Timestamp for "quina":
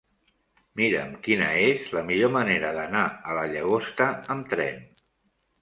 1.27-1.49